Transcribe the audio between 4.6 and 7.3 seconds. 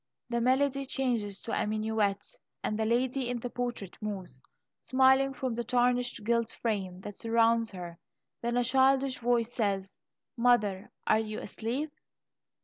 smiling, from the tarnished gilt frame that